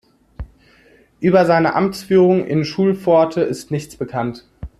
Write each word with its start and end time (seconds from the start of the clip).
Über 1.19 1.45
seine 1.45 1.75
Amtsführung 1.75 2.47
in 2.47 2.65
Schulpforte 2.65 3.41
ist 3.41 3.69
nichts 3.69 3.97
bekannt. 3.97 4.47